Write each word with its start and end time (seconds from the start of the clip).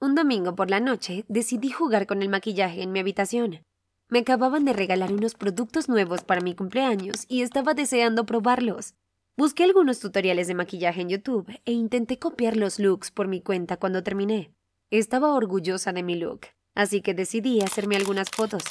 Un 0.00 0.14
domingo 0.14 0.54
por 0.54 0.70
la 0.70 0.78
noche 0.78 1.24
decidí 1.28 1.70
jugar 1.70 2.06
con 2.06 2.22
el 2.22 2.28
maquillaje 2.28 2.82
en 2.82 2.92
mi 2.92 3.00
habitación. 3.00 3.64
Me 4.08 4.20
acababan 4.20 4.64
de 4.64 4.72
regalar 4.72 5.12
unos 5.12 5.34
productos 5.34 5.88
nuevos 5.88 6.22
para 6.22 6.40
mi 6.40 6.54
cumpleaños 6.54 7.24
y 7.28 7.42
estaba 7.42 7.74
deseando 7.74 8.24
probarlos. 8.24 8.94
Busqué 9.36 9.64
algunos 9.64 9.98
tutoriales 9.98 10.46
de 10.46 10.54
maquillaje 10.54 11.00
en 11.00 11.08
YouTube 11.08 11.48
e 11.64 11.72
intenté 11.72 12.16
copiar 12.20 12.56
los 12.56 12.78
looks 12.78 13.10
por 13.10 13.26
mi 13.26 13.40
cuenta 13.40 13.76
cuando 13.76 14.04
terminé. 14.04 14.52
Estaba 14.92 15.34
orgullosa 15.34 15.92
de 15.92 16.04
mi 16.04 16.14
look, 16.14 16.42
así 16.76 17.00
que 17.00 17.12
decidí 17.12 17.60
hacerme 17.60 17.96
algunas 17.96 18.30
fotos. 18.30 18.62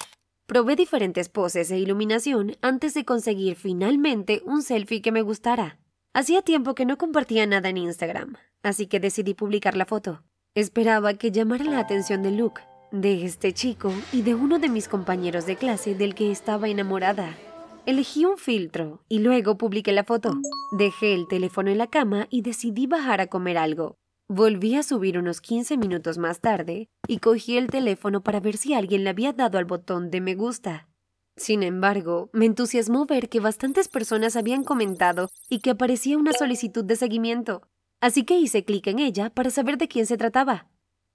Probé 0.46 0.78
diferentes 0.78 1.28
poses 1.28 1.70
e 1.72 1.78
iluminación 1.78 2.56
antes 2.62 2.94
de 2.94 3.04
conseguir 3.04 3.58
finalmente 3.58 4.42
un 4.46 4.64
selfie 4.64 5.02
que 5.02 5.12
me 5.12 5.24
gustara. 5.24 5.78
Hacía 6.14 6.42
tiempo 6.42 6.74
que 6.74 6.86
no 6.86 6.98
compartía 6.98 7.46
nada 7.46 7.68
en 7.68 7.78
Instagram, 7.78 8.38
así 8.64 8.88
que 8.88 9.02
decidí 9.02 9.34
publicar 9.34 9.76
la 9.76 9.86
foto. 9.86 10.24
Esperaba 10.58 11.14
que 11.14 11.32
llamara 11.32 11.66
la 11.66 11.78
atención 11.78 12.24
de 12.24 12.32
Luke, 12.32 12.64
de 12.92 13.24
este 13.24 13.54
chico 13.54 13.94
y 14.12 14.24
de 14.24 14.34
uno 14.34 14.58
de 14.58 14.70
mis 14.70 14.88
compañeros 14.88 15.46
de 15.46 15.56
clase 15.56 15.94
del 15.94 16.16
que 16.16 16.32
estaba 16.32 16.68
enamorada. 16.68 17.38
Elegí 17.86 18.26
un 18.26 18.40
filtro 18.40 19.04
y 19.08 19.20
luego 19.20 19.60
publiqué 19.60 19.92
la 19.92 20.04
foto. 20.04 20.34
Dejé 20.72 21.14
el 21.14 21.28
teléfono 21.28 21.70
en 21.70 21.78
la 21.78 21.86
cama 21.86 22.26
y 22.32 22.42
decidí 22.42 22.88
bajar 22.88 23.22
a 23.22 23.28
comer 23.28 23.56
algo. 23.56 23.98
Volví 24.28 24.74
a 24.74 24.82
subir 24.82 25.20
unos 25.20 25.42
15 25.42 25.78
minutos 25.78 26.18
más 26.18 26.42
tarde 26.42 26.90
y 27.08 27.20
cogí 27.20 27.56
el 27.56 27.68
teléfono 27.68 28.24
para 28.24 28.40
ver 28.40 28.58
si 28.58 28.74
alguien 28.74 29.04
le 29.04 29.12
había 29.12 29.34
dado 29.34 29.60
al 29.60 29.66
botón 29.66 30.10
de 30.10 30.22
me 30.22 30.34
gusta. 30.34 30.88
Sin 31.36 31.62
embargo, 31.62 32.32
me 32.34 32.48
entusiasmó 32.48 33.06
ver 33.06 33.30
que 33.30 33.40
bastantes 33.40 33.90
personas 33.90 34.36
habían 34.36 34.64
comentado 34.64 35.30
y 35.50 35.60
que 35.60 35.70
aparecía 35.70 36.18
una 36.18 36.34
solicitud 36.34 36.84
de 36.84 36.96
seguimiento, 36.96 37.62
así 38.02 38.24
que 38.24 38.38
hice 38.38 38.64
clic 38.64 38.88
en 38.88 39.00
ella 39.00 39.30
para 39.30 39.50
saber 39.50 39.78
de 39.78 39.88
quién 39.88 40.06
se 40.06 40.18
trataba. 40.18 40.68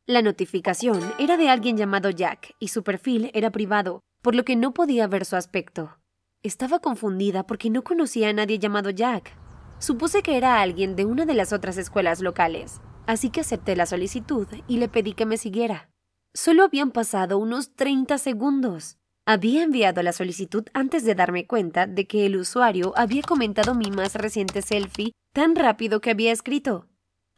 La 0.07 0.23
notificación 0.23 1.01
era 1.19 1.37
de 1.37 1.49
alguien 1.49 1.77
llamado 1.77 2.11
Jack 2.11 2.55
y 2.59 2.69
su 2.69 2.83
perfil 2.83 3.31
era 3.35 3.51
privado, 3.51 4.01
por 4.21 4.35
lo 4.35 4.45
que 4.45 4.57
no 4.57 4.75
podía 4.75 5.07
ver 5.07 5.25
su 5.25 5.37
aspecto. 5.37 5.99
Estaba 6.43 6.81
confundida 6.81 7.47
porque 7.47 7.71
no 7.71 7.85
conocía 7.85 8.31
a 8.31 8.33
nadie 8.33 8.59
llamado 8.59 8.91
Jack. 8.91 9.37
Supuse 9.79 10.23
que 10.23 10.37
era 10.37 10.61
alguien 10.61 10.97
de 10.97 11.05
una 11.05 11.25
de 11.25 11.35
las 11.35 11.53
otras 11.53 11.77
escuelas 11.77 12.21
locales, 12.21 12.81
así 13.07 13.31
que 13.31 13.43
acepté 13.43 13.77
la 13.77 13.87
solicitud 13.87 14.49
y 14.67 14.79
le 14.79 14.89
pedí 14.89 15.13
que 15.13 15.27
me 15.27 15.37
siguiera. 15.37 15.89
Solo 16.35 16.65
habían 16.65 16.91
pasado 16.91 17.39
unos 17.39 17.75
30 17.77 18.19
segundos. 18.19 18.97
Había 19.25 19.63
enviado 19.63 20.03
la 20.03 20.13
solicitud 20.13 20.65
antes 20.75 21.05
de 21.05 21.15
darme 21.15 21.47
cuenta 21.47 21.87
de 21.87 22.07
que 22.09 22.27
el 22.27 22.37
usuario 22.37 22.93
había 22.97 23.23
comentado 23.23 23.75
mi 23.75 23.91
más 23.91 24.17
reciente 24.17 24.63
selfie 24.63 25.13
tan 25.33 25.55
rápido 25.55 26.01
que 26.01 26.11
había 26.11 26.33
escrito. 26.33 26.89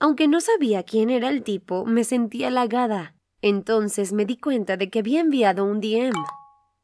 Aunque 0.00 0.26
no 0.26 0.41
sabía 0.41 0.82
quién 0.82 1.10
era 1.10 1.28
el 1.28 1.42
tipo, 1.42 1.84
me 1.84 2.04
sentí 2.04 2.44
halagada. 2.44 3.16
Entonces 3.42 4.14
me 4.14 4.24
di 4.24 4.38
cuenta 4.38 4.78
de 4.78 4.88
que 4.88 5.00
había 5.00 5.20
enviado 5.20 5.64
un 5.64 5.80
DM. 5.80 6.14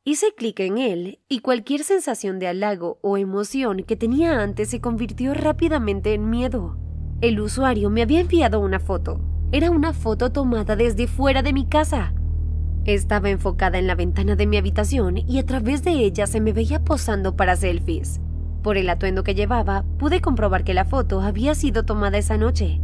Hice 0.04 0.34
clic 0.34 0.60
en 0.60 0.76
él 0.76 1.20
y 1.28 1.40
cualquier 1.40 1.82
sensación 1.82 2.38
de 2.38 2.48
halago 2.48 2.98
o 3.00 3.16
emoción 3.16 3.84
que 3.84 3.96
tenía 3.96 4.42
antes 4.42 4.68
se 4.68 4.82
convirtió 4.82 5.32
rápidamente 5.32 6.12
en 6.12 6.28
miedo. 6.28 6.76
El 7.22 7.40
usuario 7.40 7.88
me 7.88 8.02
había 8.02 8.20
enviado 8.20 8.60
una 8.60 8.80
foto. 8.80 9.18
Era 9.50 9.70
una 9.70 9.94
foto 9.94 10.30
tomada 10.30 10.76
desde 10.76 11.06
fuera 11.06 11.42
de 11.42 11.54
mi 11.54 11.66
casa. 11.66 12.14
Estaba 12.94 13.30
enfocada 13.30 13.78
en 13.78 13.86
la 13.86 13.94
ventana 13.94 14.34
de 14.34 14.48
mi 14.48 14.56
habitación 14.56 15.16
y 15.16 15.38
a 15.38 15.46
través 15.46 15.84
de 15.84 15.92
ella 15.92 16.26
se 16.26 16.40
me 16.40 16.52
veía 16.52 16.82
posando 16.82 17.36
para 17.36 17.54
selfies. 17.54 18.20
Por 18.64 18.76
el 18.76 18.90
atuendo 18.90 19.22
que 19.22 19.36
llevaba, 19.36 19.84
pude 19.96 20.20
comprobar 20.20 20.64
que 20.64 20.74
la 20.74 20.84
foto 20.84 21.20
había 21.20 21.54
sido 21.54 21.84
tomada 21.84 22.18
esa 22.18 22.36
noche. 22.36 22.80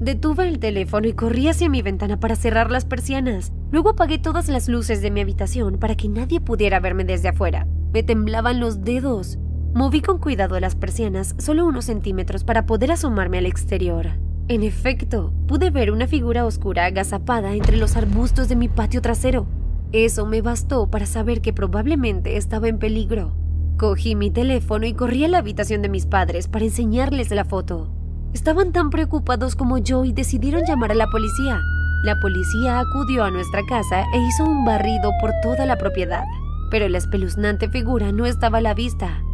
Detuve 0.00 0.48
el 0.48 0.60
teléfono 0.60 1.06
y 1.08 1.12
corrí 1.12 1.48
hacia 1.48 1.68
mi 1.68 1.82
ventana 1.82 2.18
para 2.18 2.36
cerrar 2.36 2.70
las 2.70 2.86
persianas. 2.86 3.52
Luego 3.70 3.90
apagué 3.90 4.18
todas 4.18 4.48
las 4.48 4.66
luces 4.66 5.02
de 5.02 5.10
mi 5.10 5.20
habitación 5.20 5.76
para 5.78 5.94
que 5.94 6.08
nadie 6.08 6.40
pudiera 6.40 6.80
verme 6.80 7.04
desde 7.04 7.28
afuera. 7.28 7.66
Me 7.92 8.02
temblaban 8.02 8.60
los 8.60 8.82
dedos. 8.82 9.38
Moví 9.74 10.00
con 10.00 10.20
cuidado 10.20 10.58
las 10.58 10.74
persianas 10.74 11.34
solo 11.36 11.66
unos 11.66 11.84
centímetros 11.84 12.44
para 12.44 12.64
poder 12.64 12.92
asomarme 12.92 13.36
al 13.36 13.44
exterior. 13.44 14.08
En 14.50 14.64
efecto, 14.64 15.32
pude 15.46 15.70
ver 15.70 15.92
una 15.92 16.08
figura 16.08 16.44
oscura 16.44 16.86
agazapada 16.86 17.54
entre 17.54 17.76
los 17.76 17.96
arbustos 17.96 18.48
de 18.48 18.56
mi 18.56 18.68
patio 18.68 19.00
trasero. 19.00 19.46
Eso 19.92 20.24
me 20.24 20.40
bastó 20.40 20.88
para 20.88 21.04
saber 21.04 21.40
que 21.40 21.52
probablemente 21.52 22.36
estaba 22.36 22.68
en 22.68 22.78
peligro. 22.78 23.32
Cogí 23.76 24.14
mi 24.14 24.30
teléfono 24.30 24.86
y 24.86 24.94
corrí 24.94 25.24
a 25.24 25.28
la 25.28 25.38
habitación 25.38 25.82
de 25.82 25.88
mis 25.88 26.06
padres 26.06 26.46
para 26.46 26.64
enseñarles 26.64 27.30
la 27.32 27.44
foto. 27.44 27.90
Estaban 28.32 28.70
tan 28.70 28.90
preocupados 28.90 29.56
como 29.56 29.78
yo 29.78 30.04
y 30.04 30.12
decidieron 30.12 30.62
llamar 30.64 30.92
a 30.92 30.94
la 30.94 31.08
policía. 31.08 31.60
La 32.04 32.20
policía 32.20 32.78
acudió 32.78 33.24
a 33.24 33.32
nuestra 33.32 33.62
casa 33.66 34.04
e 34.14 34.18
hizo 34.20 34.44
un 34.44 34.64
barrido 34.64 35.10
por 35.20 35.32
toda 35.42 35.66
la 35.66 35.76
propiedad, 35.76 36.22
pero 36.70 36.88
la 36.88 36.98
espeluznante 36.98 37.68
figura 37.68 38.12
no 38.12 38.26
estaba 38.26 38.58
a 38.58 38.60
la 38.62 38.74
vista. 38.74 39.24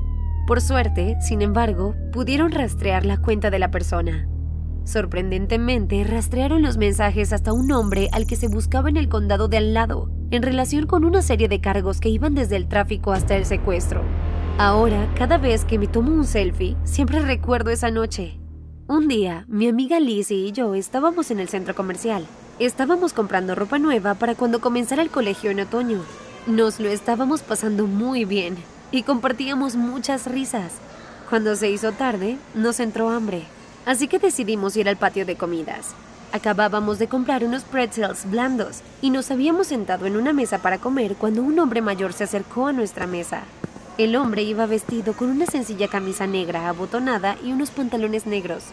Por 0.47 0.63
suerte, 0.63 1.19
sin 1.21 1.43
embargo, 1.43 1.95
pudieron 2.13 2.51
rastrear 2.51 3.05
la 3.05 3.19
cuenta 3.19 3.51
de 3.51 3.59
la 3.59 3.71
persona. 3.71 4.27
Sorprendentemente, 4.85 6.03
rastrearon 6.05 6.63
los 6.63 6.79
mensajes 6.79 7.35
hasta 7.35 7.53
un 7.53 7.71
hombre 7.73 8.09
al 8.13 8.27
que 8.27 8.37
se 8.37 8.49
buscaba 8.49 8.89
en 8.89 8.97
el 8.97 9.09
condado 9.09 9.49
de 9.49 9.59
al 9.59 9.75
lado, 9.75 10.16
en 10.31 10.43
relación 10.43 10.87
con 10.87 11.05
una 11.05 11.23
serie 11.23 11.49
de 11.49 11.61
cargos 11.61 12.01
que 12.01 12.09
iban 12.09 12.35
desde 12.35 12.57
el 12.57 12.69
tráfico 12.69 13.13
hasta 13.13 13.37
el 13.37 13.47
secuestro. 13.47 14.03
Ahora, 14.59 15.13
cada 15.17 15.39
vez 15.39 15.65
que 15.65 15.79
me 15.79 15.87
tomo 15.87 16.13
un 16.13 16.25
selfie, 16.25 16.77
siempre 16.85 17.21
recuerdo 17.21 17.71
esa 17.71 17.91
noche. 17.91 18.39
Un 18.89 19.09
día, 19.09 19.45
mi 19.49 19.69
amiga 19.69 20.01
Lizzie 20.01 20.47
y 20.47 20.53
yo 20.53 20.75
estábamos 20.75 21.31
en 21.31 21.41
el 21.41 21.49
centro 21.49 21.75
comercial. 21.75 22.27
Estábamos 22.59 23.13
comprando 23.13 23.55
ropa 23.55 23.79
nueva 23.79 24.15
para 24.15 24.35
cuando 24.35 24.61
comenzara 24.61 25.03
el 25.03 25.11
colegio 25.11 25.51
en 25.51 25.61
otoño. 25.61 26.01
Nos 26.47 26.81
lo 26.81 26.89
estábamos 26.89 27.43
pasando 27.43 27.87
muy 27.87 28.25
bien 28.25 28.57
y 28.93 29.03
compartíamos 29.03 29.77
muchas 29.77 30.27
risas. 30.27 30.75
Cuando 31.29 31.57
se 31.57 31.71
hizo 31.71 31.93
tarde, 31.93 32.39
nos 32.55 32.81
entró 32.81 33.11
hambre, 33.11 33.43
así 33.85 34.07
que 34.09 34.19
decidimos 34.21 34.77
ir 34.77 34.89
al 34.89 34.97
patio 34.97 35.27
de 35.27 35.37
comidas. 35.37 35.95
Acabábamos 36.37 36.99
de 36.99 37.09
comprar 37.09 37.45
unos 37.45 37.63
pretzels 37.63 38.31
blandos 38.31 38.83
y 39.01 39.09
nos 39.09 39.31
habíamos 39.31 39.69
sentado 39.69 40.05
en 40.05 40.19
una 40.19 40.35
mesa 40.35 40.59
para 40.59 40.77
comer 40.77 41.15
cuando 41.17 41.43
un 41.43 41.59
hombre 41.59 41.81
mayor 41.81 42.13
se 42.13 42.25
acercó 42.25 42.67
a 42.67 42.75
nuestra 42.75 43.07
mesa. 43.07 43.45
El 43.97 44.15
hombre 44.17 44.43
iba 44.43 44.67
vestido 44.67 45.15
con 45.15 45.31
una 45.31 45.47
sencilla 45.47 45.89
camisa 45.89 46.27
negra 46.27 46.69
abotonada 46.69 47.39
y 47.43 47.53
unos 47.53 47.71
pantalones 47.71 48.27
negros. 48.27 48.65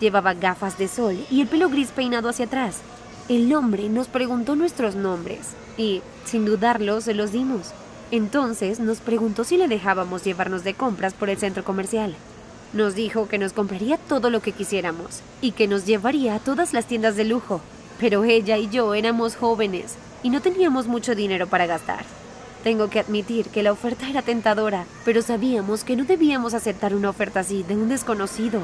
Llevaba 0.00 0.34
gafas 0.34 0.78
de 0.78 0.88
sol 0.88 1.16
y 1.30 1.42
el 1.42 1.46
pelo 1.46 1.68
gris 1.68 1.92
peinado 1.92 2.28
hacia 2.28 2.46
atrás. 2.46 2.80
El 3.28 3.54
hombre 3.54 3.88
nos 3.88 4.08
preguntó 4.08 4.56
nuestros 4.56 4.96
nombres 4.96 5.50
y, 5.76 6.02
sin 6.24 6.44
dudarlo, 6.44 7.00
se 7.00 7.14
los 7.14 7.30
dimos. 7.30 7.70
Entonces 8.10 8.80
nos 8.80 8.98
preguntó 8.98 9.44
si 9.44 9.56
le 9.58 9.68
dejábamos 9.68 10.24
llevarnos 10.24 10.64
de 10.64 10.74
compras 10.74 11.14
por 11.14 11.30
el 11.30 11.38
centro 11.38 11.62
comercial. 11.62 12.16
Nos 12.72 12.94
dijo 12.94 13.28
que 13.28 13.36
nos 13.38 13.52
compraría 13.52 13.98
todo 13.98 14.30
lo 14.30 14.40
que 14.40 14.52
quisiéramos 14.52 15.20
y 15.42 15.52
que 15.52 15.68
nos 15.68 15.84
llevaría 15.84 16.34
a 16.34 16.38
todas 16.38 16.72
las 16.72 16.86
tiendas 16.86 17.16
de 17.16 17.24
lujo. 17.24 17.60
Pero 18.00 18.24
ella 18.24 18.56
y 18.56 18.70
yo 18.70 18.94
éramos 18.94 19.36
jóvenes 19.36 19.96
y 20.22 20.30
no 20.30 20.40
teníamos 20.40 20.86
mucho 20.86 21.14
dinero 21.14 21.46
para 21.46 21.66
gastar. 21.66 22.04
Tengo 22.64 22.88
que 22.88 23.00
admitir 23.00 23.48
que 23.48 23.62
la 23.62 23.72
oferta 23.72 24.08
era 24.08 24.22
tentadora, 24.22 24.86
pero 25.04 25.20
sabíamos 25.20 25.84
que 25.84 25.96
no 25.96 26.04
debíamos 26.04 26.54
aceptar 26.54 26.94
una 26.94 27.10
oferta 27.10 27.40
así 27.40 27.62
de 27.62 27.74
un 27.74 27.88
desconocido. 27.88 28.60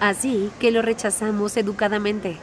Así 0.00 0.50
que 0.60 0.70
lo 0.70 0.82
rechazamos 0.82 1.56
educadamente. 1.56 2.36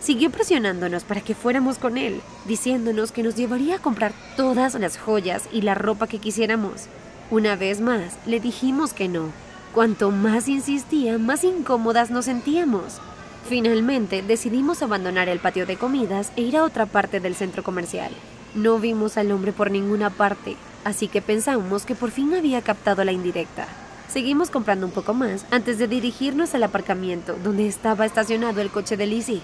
Siguió 0.00 0.30
presionándonos 0.30 1.02
para 1.02 1.20
que 1.20 1.34
fuéramos 1.34 1.78
con 1.78 1.98
él, 1.98 2.20
diciéndonos 2.46 3.10
que 3.10 3.22
nos 3.22 3.34
llevaría 3.34 3.76
a 3.76 3.82
comprar 3.82 4.12
todas 4.36 4.74
las 4.74 4.98
joyas 4.98 5.48
y 5.52 5.62
la 5.62 5.74
ropa 5.74 6.06
que 6.06 6.18
quisiéramos. 6.18 6.84
Una 7.30 7.56
vez 7.56 7.80
más, 7.80 8.14
le 8.26 8.38
dijimos 8.38 8.92
que 8.92 9.08
no. 9.08 9.32
Cuanto 9.74 10.10
más 10.10 10.48
insistía, 10.48 11.16
más 11.16 11.44
incómodas 11.44 12.10
nos 12.10 12.24
sentíamos. 12.24 13.00
Finalmente, 13.48 14.20
decidimos 14.20 14.82
abandonar 14.82 15.28
el 15.28 15.38
patio 15.38 15.64
de 15.64 15.76
comidas 15.76 16.32
e 16.34 16.42
ir 16.42 16.56
a 16.56 16.64
otra 16.64 16.86
parte 16.86 17.20
del 17.20 17.36
centro 17.36 17.62
comercial. 17.62 18.10
No 18.56 18.80
vimos 18.80 19.16
al 19.16 19.30
hombre 19.30 19.52
por 19.52 19.70
ninguna 19.70 20.10
parte, 20.10 20.56
así 20.82 21.06
que 21.06 21.22
pensamos 21.22 21.84
que 21.84 21.94
por 21.94 22.10
fin 22.10 22.34
había 22.34 22.62
captado 22.62 23.04
la 23.04 23.12
indirecta. 23.12 23.68
Seguimos 24.08 24.50
comprando 24.50 24.86
un 24.86 24.92
poco 24.92 25.14
más 25.14 25.46
antes 25.52 25.78
de 25.78 25.86
dirigirnos 25.86 26.52
al 26.56 26.64
aparcamiento 26.64 27.36
donde 27.44 27.68
estaba 27.68 28.06
estacionado 28.06 28.60
el 28.60 28.70
coche 28.70 28.96
de 28.96 29.06
Lizzie. 29.06 29.40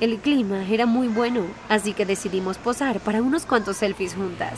El 0.00 0.18
clima 0.18 0.66
era 0.68 0.86
muy 0.86 1.06
bueno, 1.06 1.42
así 1.68 1.92
que 1.92 2.04
decidimos 2.04 2.58
posar 2.58 2.98
para 2.98 3.22
unos 3.22 3.46
cuantos 3.46 3.76
selfies 3.76 4.14
juntas. 4.14 4.54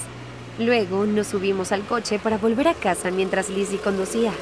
Luego 0.59 1.05
nos 1.05 1.27
subimos 1.27 1.73
al 1.73 1.83
coche 1.85 2.19
para 2.19 2.39
volver 2.39 2.69
a 2.69 2.75
casa 2.75 3.11
mientras 3.11 3.51
Lizzie 3.51 3.79
conducía. 3.79 4.33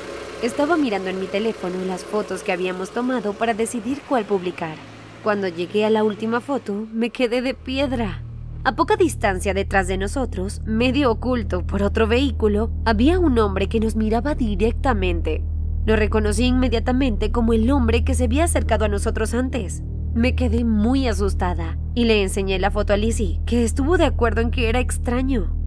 Estaba 0.42 0.76
mirando 0.76 1.10
en 1.10 1.18
mi 1.18 1.26
teléfono 1.26 1.74
las 1.84 2.04
fotos 2.04 2.44
que 2.44 2.52
habíamos 2.52 2.90
tomado 2.90 3.32
para 3.32 3.54
decidir 3.54 4.00
cuál 4.08 4.24
publicar. 4.24 4.76
Cuando 5.24 5.48
llegué 5.48 5.84
a 5.84 5.90
la 5.90 6.04
última 6.04 6.40
foto, 6.40 6.86
me 6.92 7.10
quedé 7.10 7.42
de 7.42 7.54
piedra. 7.54 8.22
A 8.62 8.76
poca 8.76 8.94
distancia 8.94 9.52
detrás 9.52 9.88
de 9.88 9.98
nosotros, 9.98 10.62
medio 10.64 11.10
oculto 11.10 11.66
por 11.66 11.82
otro 11.82 12.06
vehículo, 12.06 12.70
había 12.84 13.18
un 13.18 13.36
hombre 13.40 13.68
que 13.68 13.80
nos 13.80 13.96
miraba 13.96 14.36
directamente. 14.36 15.42
Lo 15.86 15.96
reconocí 15.96 16.44
inmediatamente 16.44 17.32
como 17.32 17.52
el 17.52 17.68
hombre 17.72 18.04
que 18.04 18.14
se 18.14 18.24
había 18.24 18.44
acercado 18.44 18.84
a 18.84 18.88
nosotros 18.88 19.34
antes. 19.34 19.82
Me 20.14 20.36
quedé 20.36 20.62
muy 20.62 21.08
asustada 21.08 21.78
y 21.96 22.04
le 22.04 22.22
enseñé 22.22 22.60
la 22.60 22.70
foto 22.70 22.92
a 22.92 22.96
Lizzie, 22.96 23.40
que 23.44 23.64
estuvo 23.64 23.98
de 23.98 24.04
acuerdo 24.04 24.40
en 24.40 24.52
que 24.52 24.68
era 24.68 24.78
extraño. 24.78 25.57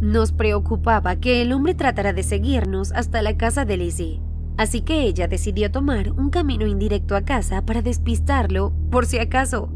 Nos 0.00 0.30
preocupaba 0.30 1.16
que 1.16 1.42
el 1.42 1.52
hombre 1.52 1.74
tratara 1.74 2.12
de 2.12 2.22
seguirnos 2.22 2.92
hasta 2.92 3.20
la 3.20 3.36
casa 3.36 3.64
de 3.64 3.76
Lizzie, 3.76 4.20
así 4.56 4.82
que 4.82 5.02
ella 5.02 5.26
decidió 5.26 5.72
tomar 5.72 6.12
un 6.12 6.30
camino 6.30 6.68
indirecto 6.68 7.16
a 7.16 7.22
casa 7.22 7.66
para 7.66 7.82
despistarlo, 7.82 8.72
por 8.90 9.06
si 9.06 9.18
acaso. 9.18 9.72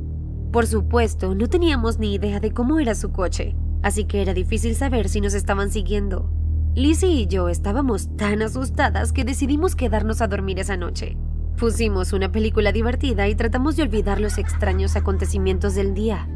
Por 0.52 0.68
supuesto, 0.68 1.34
no 1.34 1.48
teníamos 1.48 1.98
ni 1.98 2.14
idea 2.14 2.38
de 2.38 2.52
cómo 2.52 2.78
era 2.78 2.94
su 2.94 3.10
coche, 3.10 3.56
así 3.82 4.04
que 4.04 4.22
era 4.22 4.32
difícil 4.32 4.76
saber 4.76 5.08
si 5.08 5.20
nos 5.20 5.34
estaban 5.34 5.72
siguiendo. 5.72 6.30
Lizzie 6.76 7.08
y 7.08 7.26
yo 7.26 7.48
estábamos 7.48 8.16
tan 8.16 8.42
asustadas 8.42 9.12
que 9.12 9.24
decidimos 9.24 9.74
quedarnos 9.74 10.22
a 10.22 10.28
dormir 10.28 10.60
esa 10.60 10.76
noche. 10.76 11.16
Pusimos 11.56 12.12
una 12.12 12.30
película 12.30 12.70
divertida 12.70 13.28
y 13.28 13.34
tratamos 13.34 13.76
de 13.76 13.82
olvidar 13.82 14.20
los 14.20 14.38
extraños 14.38 14.94
acontecimientos 14.94 15.74
del 15.74 15.94
día. 15.94 16.28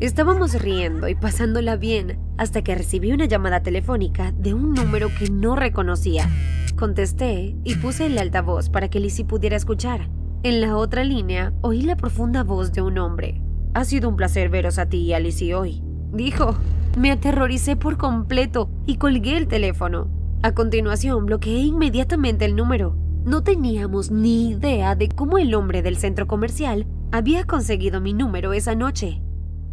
Estábamos 0.00 0.60
riendo 0.60 1.08
y 1.08 1.14
pasándola 1.14 1.76
bien 1.76 2.18
hasta 2.36 2.62
que 2.62 2.74
recibí 2.74 3.12
una 3.12 3.26
llamada 3.26 3.62
telefónica 3.62 4.32
de 4.32 4.52
un 4.52 4.74
número 4.74 5.08
que 5.16 5.30
no 5.30 5.54
reconocía. 5.54 6.28
Contesté 6.76 7.54
y 7.62 7.76
puse 7.76 8.06
el 8.06 8.18
altavoz 8.18 8.70
para 8.70 8.88
que 8.88 8.98
Lizzie 8.98 9.24
pudiera 9.24 9.56
escuchar. 9.56 10.10
En 10.42 10.60
la 10.60 10.76
otra 10.76 11.04
línea 11.04 11.52
oí 11.60 11.82
la 11.82 11.96
profunda 11.96 12.42
voz 12.42 12.72
de 12.72 12.82
un 12.82 12.98
hombre. 12.98 13.40
Ha 13.72 13.84
sido 13.84 14.08
un 14.08 14.16
placer 14.16 14.48
veros 14.48 14.78
a 14.78 14.88
ti 14.88 14.98
y 14.98 15.12
a 15.14 15.20
Lizzie 15.20 15.54
hoy, 15.54 15.82
dijo. 16.12 16.56
Me 16.98 17.12
aterroricé 17.12 17.76
por 17.76 17.96
completo 17.96 18.68
y 18.86 18.96
colgué 18.96 19.36
el 19.36 19.46
teléfono. 19.46 20.08
A 20.42 20.52
continuación 20.52 21.26
bloqueé 21.26 21.60
inmediatamente 21.60 22.44
el 22.44 22.56
número. 22.56 22.96
No 23.24 23.42
teníamos 23.42 24.10
ni 24.10 24.50
idea 24.50 24.96
de 24.96 25.08
cómo 25.08 25.38
el 25.38 25.54
hombre 25.54 25.82
del 25.82 25.96
centro 25.96 26.26
comercial 26.26 26.86
había 27.12 27.44
conseguido 27.44 28.00
mi 28.00 28.12
número 28.12 28.52
esa 28.52 28.74
noche. 28.74 29.23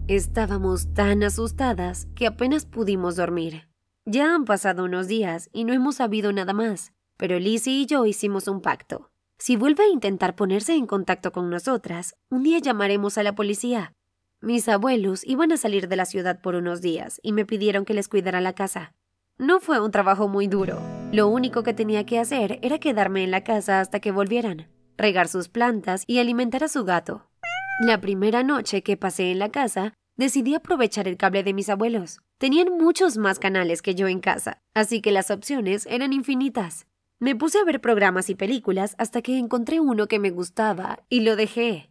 Estábamos 0.07 0.93
tan 0.93 1.23
asustadas 1.23 2.07
que 2.15 2.27
apenas 2.27 2.65
pudimos 2.65 3.15
dormir. 3.15 3.67
Ya 4.05 4.33
han 4.33 4.45
pasado 4.45 4.83
unos 4.83 5.07
días 5.07 5.49
y 5.53 5.63
no 5.63 5.73
hemos 5.73 5.95
sabido 5.95 6.33
nada 6.33 6.53
más, 6.53 6.91
pero 7.17 7.39
Lizzie 7.39 7.81
y 7.81 7.85
yo 7.85 8.05
hicimos 8.05 8.47
un 8.47 8.61
pacto. 8.61 9.11
Si 9.37 9.55
vuelve 9.55 9.83
a 9.83 9.89
intentar 9.89 10.35
ponerse 10.35 10.75
en 10.75 10.85
contacto 10.85 11.31
con 11.31 11.49
nosotras, 11.49 12.15
un 12.29 12.43
día 12.43 12.59
llamaremos 12.59 13.17
a 13.17 13.23
la 13.23 13.35
policía. 13.35 13.93
Mis 14.41 14.67
abuelos 14.67 15.25
iban 15.25 15.51
a 15.51 15.57
salir 15.57 15.87
de 15.87 15.95
la 15.95 16.05
ciudad 16.05 16.41
por 16.41 16.55
unos 16.55 16.81
días 16.81 17.19
y 17.23 17.31
me 17.31 17.45
pidieron 17.45 17.85
que 17.85 17.93
les 17.93 18.07
cuidara 18.07 18.41
la 18.41 18.53
casa. 18.53 18.93
No 19.37 19.59
fue 19.59 19.79
un 19.79 19.91
trabajo 19.91 20.27
muy 20.27 20.47
duro. 20.47 20.79
Lo 21.11 21.27
único 21.27 21.63
que 21.63 21.73
tenía 21.73 22.05
que 22.05 22.19
hacer 22.19 22.59
era 22.63 22.79
quedarme 22.79 23.23
en 23.23 23.31
la 23.31 23.43
casa 23.43 23.79
hasta 23.79 23.99
que 23.99 24.11
volvieran, 24.11 24.67
regar 24.97 25.27
sus 25.27 25.47
plantas 25.47 26.03
y 26.07 26.19
alimentar 26.19 26.63
a 26.63 26.67
su 26.67 26.83
gato. 26.83 27.30
La 27.79 27.99
primera 27.99 28.43
noche 28.43 28.83
que 28.83 28.97
pasé 28.97 29.31
en 29.31 29.39
la 29.39 29.49
casa, 29.49 29.93
decidí 30.15 30.53
aprovechar 30.53 31.07
el 31.07 31.17
cable 31.17 31.43
de 31.43 31.53
mis 31.53 31.69
abuelos. 31.69 32.19
Tenían 32.37 32.77
muchos 32.77 33.17
más 33.17 33.39
canales 33.39 33.81
que 33.81 33.95
yo 33.95 34.07
en 34.07 34.19
casa, 34.19 34.59
así 34.73 35.01
que 35.01 35.11
las 35.11 35.31
opciones 35.31 35.87
eran 35.87 36.13
infinitas. 36.13 36.85
Me 37.19 37.35
puse 37.35 37.59
a 37.59 37.63
ver 37.63 37.81
programas 37.81 38.29
y 38.29 38.35
películas 38.35 38.95
hasta 38.97 39.21
que 39.21 39.37
encontré 39.37 39.79
uno 39.79 40.07
que 40.07 40.19
me 40.19 40.29
gustaba 40.29 41.03
y 41.09 41.21
lo 41.21 41.35
dejé. 41.35 41.89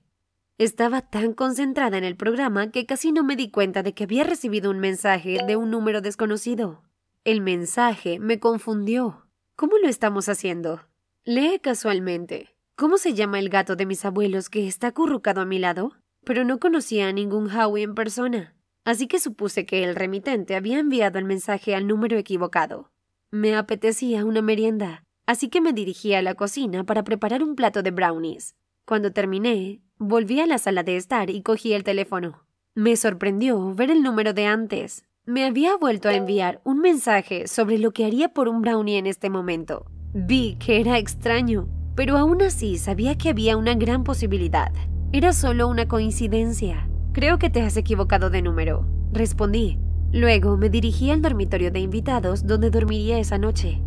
Estaba 0.58 1.00
tan 1.00 1.32
concentrada 1.32 1.98
en 1.98 2.04
el 2.04 2.16
programa 2.16 2.70
que 2.70 2.86
casi 2.86 3.12
no 3.12 3.24
me 3.24 3.34
di 3.34 3.50
cuenta 3.50 3.82
de 3.82 3.94
que 3.94 4.04
había 4.04 4.24
recibido 4.24 4.70
un 4.70 4.78
mensaje 4.78 5.38
de 5.46 5.56
un 5.56 5.70
número 5.70 6.00
desconocido. 6.00 6.82
El 7.24 7.40
mensaje 7.40 8.18
me 8.18 8.38
confundió. 8.38 9.26
¿Cómo 9.56 9.78
lo 9.78 9.88
estamos 9.88 10.28
haciendo? 10.28 10.82
Lee 11.24 11.58
casualmente. 11.60 12.56
¿Cómo 12.80 12.96
se 12.96 13.12
llama 13.12 13.38
el 13.38 13.50
gato 13.50 13.76
de 13.76 13.84
mis 13.84 14.06
abuelos 14.06 14.48
que 14.48 14.66
está 14.66 14.86
acurrucado 14.86 15.42
a 15.42 15.44
mi 15.44 15.58
lado? 15.58 15.92
Pero 16.24 16.46
no 16.46 16.58
conocía 16.58 17.08
a 17.08 17.12
ningún 17.12 17.50
Howie 17.50 17.82
en 17.82 17.94
persona, 17.94 18.54
así 18.86 19.06
que 19.06 19.20
supuse 19.20 19.66
que 19.66 19.84
el 19.84 19.94
remitente 19.94 20.56
había 20.56 20.78
enviado 20.78 21.18
el 21.18 21.26
mensaje 21.26 21.74
al 21.74 21.86
número 21.86 22.16
equivocado. 22.16 22.90
Me 23.30 23.54
apetecía 23.54 24.24
una 24.24 24.40
merienda, 24.40 25.04
así 25.26 25.50
que 25.50 25.60
me 25.60 25.74
dirigí 25.74 26.14
a 26.14 26.22
la 26.22 26.34
cocina 26.34 26.82
para 26.84 27.04
preparar 27.04 27.42
un 27.42 27.54
plato 27.54 27.82
de 27.82 27.90
brownies. 27.90 28.54
Cuando 28.86 29.12
terminé, 29.12 29.82
volví 29.98 30.40
a 30.40 30.46
la 30.46 30.56
sala 30.56 30.82
de 30.82 30.96
estar 30.96 31.28
y 31.28 31.42
cogí 31.42 31.74
el 31.74 31.84
teléfono. 31.84 32.46
Me 32.74 32.96
sorprendió 32.96 33.74
ver 33.74 33.90
el 33.90 34.02
número 34.02 34.32
de 34.32 34.46
antes. 34.46 35.04
Me 35.26 35.44
había 35.44 35.76
vuelto 35.76 36.08
a 36.08 36.14
enviar 36.14 36.62
un 36.64 36.78
mensaje 36.78 37.46
sobre 37.46 37.76
lo 37.76 37.90
que 37.90 38.06
haría 38.06 38.30
por 38.30 38.48
un 38.48 38.62
brownie 38.62 38.96
en 38.96 39.06
este 39.06 39.28
momento. 39.28 39.84
Vi 40.14 40.56
que 40.58 40.80
era 40.80 40.96
extraño, 40.96 41.68
pero 41.94 42.16
aún 42.16 42.42
así 42.42 42.78
sabía 42.78 43.16
que 43.16 43.30
había 43.30 43.56
una 43.56 43.74
gran 43.74 44.04
posibilidad. 44.04 44.72
Era 45.12 45.32
solo 45.32 45.68
una 45.68 45.88
coincidencia. 45.88 46.88
Creo 47.12 47.38
que 47.38 47.50
te 47.50 47.62
has 47.62 47.76
equivocado 47.76 48.30
de 48.30 48.42
número, 48.42 48.86
respondí. 49.12 49.78
Luego 50.12 50.56
me 50.56 50.70
dirigí 50.70 51.10
al 51.10 51.22
dormitorio 51.22 51.70
de 51.70 51.80
invitados 51.80 52.46
donde 52.46 52.70
dormiría 52.70 53.18
esa 53.18 53.38
noche. 53.38 53.82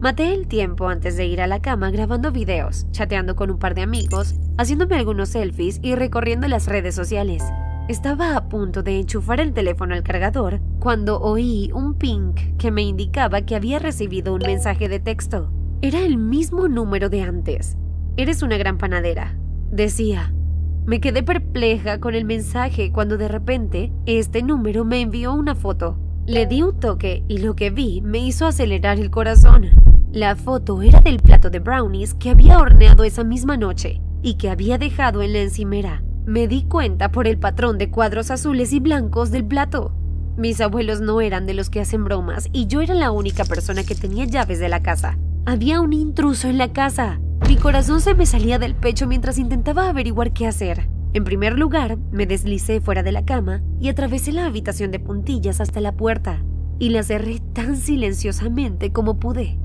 Maté 0.00 0.34
el 0.34 0.46
tiempo 0.48 0.88
antes 0.88 1.16
de 1.16 1.26
ir 1.26 1.40
a 1.40 1.46
la 1.46 1.62
cama 1.62 1.90
grabando 1.90 2.30
videos, 2.30 2.86
chateando 2.90 3.36
con 3.36 3.50
un 3.50 3.58
par 3.58 3.74
de 3.74 3.82
amigos, 3.82 4.34
haciéndome 4.58 4.96
algunos 4.96 5.30
selfies 5.30 5.80
y 5.82 5.94
recorriendo 5.94 6.46
las 6.46 6.66
redes 6.66 6.94
sociales. 6.94 7.42
Estaba 7.88 8.36
a 8.36 8.48
punto 8.48 8.82
de 8.82 8.98
enchufar 8.98 9.40
el 9.40 9.52
teléfono 9.52 9.94
al 9.94 10.02
cargador 10.02 10.60
cuando 10.78 11.20
oí 11.20 11.70
un 11.74 11.94
ping 11.94 12.34
que 12.58 12.70
me 12.70 12.82
indicaba 12.82 13.42
que 13.42 13.56
había 13.56 13.78
recibido 13.78 14.34
un 14.34 14.42
mensaje 14.42 14.88
de 14.88 15.00
texto. 15.00 15.50
Era 15.84 16.00
el 16.00 16.16
mismo 16.16 16.66
número 16.66 17.10
de 17.10 17.20
antes. 17.20 17.76
Eres 18.16 18.42
una 18.42 18.56
gran 18.56 18.78
panadera, 18.78 19.36
decía. 19.70 20.32
Me 20.86 20.98
quedé 20.98 21.22
perpleja 21.22 22.00
con 22.00 22.14
el 22.14 22.24
mensaje 22.24 22.90
cuando 22.90 23.18
de 23.18 23.28
repente 23.28 23.92
este 24.06 24.42
número 24.42 24.86
me 24.86 25.02
envió 25.02 25.34
una 25.34 25.54
foto. 25.54 25.98
Le 26.26 26.46
di 26.46 26.62
un 26.62 26.80
toque 26.80 27.22
y 27.28 27.36
lo 27.36 27.54
que 27.54 27.68
vi 27.68 28.00
me 28.00 28.16
hizo 28.16 28.46
acelerar 28.46 28.98
el 28.98 29.10
corazón. 29.10 29.72
La 30.10 30.36
foto 30.36 30.80
era 30.80 31.00
del 31.00 31.18
plato 31.18 31.50
de 31.50 31.58
brownies 31.58 32.14
que 32.14 32.30
había 32.30 32.60
horneado 32.60 33.04
esa 33.04 33.22
misma 33.22 33.58
noche 33.58 34.00
y 34.22 34.36
que 34.36 34.48
había 34.48 34.78
dejado 34.78 35.20
en 35.20 35.34
la 35.34 35.40
encimera. 35.40 36.02
Me 36.24 36.48
di 36.48 36.62
cuenta 36.62 37.12
por 37.12 37.26
el 37.26 37.36
patrón 37.36 37.76
de 37.76 37.90
cuadros 37.90 38.30
azules 38.30 38.72
y 38.72 38.80
blancos 38.80 39.30
del 39.30 39.44
plato. 39.44 39.92
Mis 40.38 40.62
abuelos 40.62 41.02
no 41.02 41.20
eran 41.20 41.44
de 41.44 41.52
los 41.52 41.68
que 41.68 41.82
hacen 41.82 42.04
bromas 42.04 42.48
y 42.54 42.68
yo 42.68 42.80
era 42.80 42.94
la 42.94 43.10
única 43.10 43.44
persona 43.44 43.84
que 43.84 43.94
tenía 43.94 44.24
llaves 44.24 44.58
de 44.58 44.70
la 44.70 44.80
casa. 44.80 45.18
Había 45.46 45.82
un 45.82 45.92
intruso 45.92 46.48
en 46.48 46.56
la 46.56 46.72
casa. 46.72 47.20
Mi 47.46 47.56
corazón 47.56 48.00
se 48.00 48.14
me 48.14 48.24
salía 48.24 48.58
del 48.58 48.74
pecho 48.74 49.06
mientras 49.06 49.38
intentaba 49.38 49.90
averiguar 49.90 50.32
qué 50.32 50.46
hacer. 50.46 50.88
En 51.12 51.24
primer 51.24 51.58
lugar, 51.58 51.98
me 52.10 52.24
deslicé 52.24 52.80
fuera 52.80 53.02
de 53.02 53.12
la 53.12 53.26
cama 53.26 53.62
y 53.78 53.90
atravesé 53.90 54.32
la 54.32 54.46
habitación 54.46 54.90
de 54.90 55.00
puntillas 55.00 55.60
hasta 55.60 55.82
la 55.82 55.92
puerta, 55.92 56.42
y 56.78 56.88
la 56.88 57.02
cerré 57.02 57.40
tan 57.52 57.76
silenciosamente 57.76 58.90
como 58.90 59.20
pude. 59.20 59.58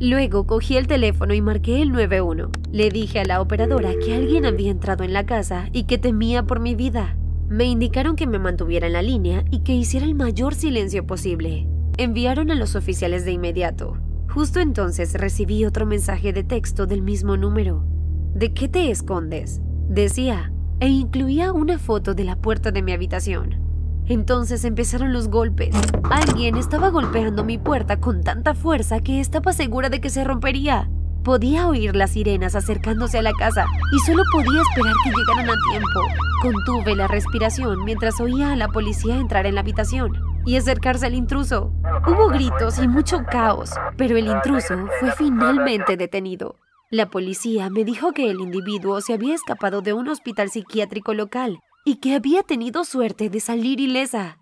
Luego 0.00 0.46
cogí 0.46 0.78
el 0.78 0.86
teléfono 0.86 1.34
y 1.34 1.42
marqué 1.42 1.82
el 1.82 1.92
91. 1.92 2.50
Le 2.72 2.88
dije 2.88 3.20
a 3.20 3.24
la 3.26 3.42
operadora 3.42 3.92
que 4.02 4.14
alguien 4.14 4.46
había 4.46 4.70
entrado 4.70 5.04
en 5.04 5.12
la 5.12 5.26
casa 5.26 5.68
y 5.70 5.84
que 5.84 5.98
temía 5.98 6.44
por 6.44 6.60
mi 6.60 6.74
vida. 6.74 7.14
Me 7.50 7.66
indicaron 7.66 8.16
que 8.16 8.26
me 8.26 8.38
mantuviera 8.38 8.86
en 8.86 8.94
la 8.94 9.02
línea 9.02 9.44
y 9.50 9.60
que 9.60 9.74
hiciera 9.74 10.06
el 10.06 10.14
mayor 10.14 10.54
silencio 10.54 11.06
posible. 11.06 11.68
Enviaron 11.98 12.50
a 12.50 12.54
los 12.54 12.74
oficiales 12.74 13.26
de 13.26 13.32
inmediato. 13.32 13.98
Justo 14.36 14.60
entonces 14.60 15.14
recibí 15.14 15.64
otro 15.64 15.86
mensaje 15.86 16.34
de 16.34 16.44
texto 16.44 16.86
del 16.86 17.00
mismo 17.00 17.38
número. 17.38 17.86
¿De 18.34 18.52
qué 18.52 18.68
te 18.68 18.90
escondes? 18.90 19.62
Decía, 19.88 20.52
e 20.78 20.88
incluía 20.88 21.54
una 21.54 21.78
foto 21.78 22.12
de 22.12 22.24
la 22.24 22.36
puerta 22.36 22.70
de 22.70 22.82
mi 22.82 22.92
habitación. 22.92 23.58
Entonces 24.04 24.66
empezaron 24.66 25.14
los 25.14 25.28
golpes. 25.28 25.74
Alguien 26.10 26.58
estaba 26.58 26.90
golpeando 26.90 27.44
mi 27.44 27.56
puerta 27.56 27.98
con 27.98 28.22
tanta 28.22 28.52
fuerza 28.52 29.00
que 29.00 29.20
estaba 29.20 29.54
segura 29.54 29.88
de 29.88 30.02
que 30.02 30.10
se 30.10 30.22
rompería. 30.22 30.90
Podía 31.24 31.66
oír 31.66 31.96
las 31.96 32.10
sirenas 32.10 32.54
acercándose 32.54 33.16
a 33.16 33.22
la 33.22 33.32
casa 33.32 33.64
y 33.90 33.98
solo 34.00 34.22
podía 34.32 34.60
esperar 34.60 34.94
que 35.02 35.12
llegaran 35.12 35.48
a 35.48 35.70
tiempo. 35.70 36.00
Contuve 36.42 36.94
la 36.94 37.08
respiración 37.08 37.86
mientras 37.86 38.20
oía 38.20 38.52
a 38.52 38.56
la 38.56 38.68
policía 38.68 39.16
entrar 39.16 39.46
en 39.46 39.54
la 39.54 39.62
habitación 39.62 40.25
y 40.46 40.56
acercarse 40.56 41.04
al 41.06 41.14
intruso. 41.14 41.72
Hubo 42.06 42.28
gritos 42.28 42.78
y 42.78 42.88
mucho 42.88 43.24
caos, 43.30 43.72
pero 43.98 44.16
el 44.16 44.28
intruso 44.28 44.86
fue 45.00 45.12
finalmente 45.12 45.96
detenido. 45.96 46.56
La 46.90 47.10
policía 47.10 47.68
me 47.68 47.84
dijo 47.84 48.12
que 48.12 48.30
el 48.30 48.40
individuo 48.40 49.00
se 49.00 49.12
había 49.12 49.34
escapado 49.34 49.82
de 49.82 49.92
un 49.92 50.08
hospital 50.08 50.48
psiquiátrico 50.48 51.12
local 51.14 51.58
y 51.84 51.96
que 51.96 52.14
había 52.14 52.42
tenido 52.44 52.84
suerte 52.84 53.28
de 53.28 53.40
salir 53.40 53.80
ilesa. 53.80 54.38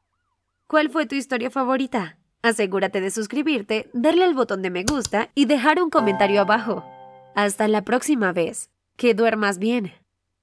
¿Cuál 0.67 0.91
fue 0.91 1.07
tu 1.07 1.15
historia 1.15 1.51
favorita? 1.51 2.19
Asegúrate 2.43 3.01
de 3.01 3.11
suscribirte, 3.11 3.91
darle 3.95 4.25
al 4.25 4.35
botón 4.35 4.61
de 4.61 4.71
me 4.71 4.85
gusta 4.85 5.31
y 5.35 5.47
dejar 5.47 5.83
un 5.83 5.89
comentario 5.89 6.43
abajo. 6.43 6.85
Hasta 7.35 7.67
la 7.67 7.83
próxima 7.83 8.33
vez. 8.33 8.71
Que 8.97 9.15
duermas 9.15 9.59
bien. 9.59 9.93